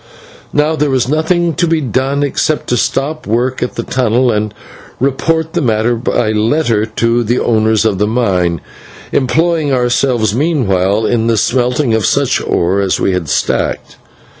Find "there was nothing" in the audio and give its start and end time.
0.75-1.53